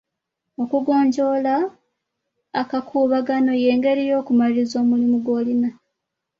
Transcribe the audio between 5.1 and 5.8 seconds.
gw'olina.